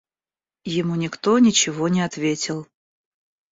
Ему 0.65 0.95
никто 0.95 1.37
ничего 1.37 1.87
не 1.87 2.01
ответил. 2.01 2.65